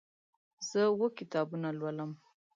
زه 0.69 0.79
اوه 0.91 1.07
کتابونه 1.19 1.69
لولم. 1.79 2.11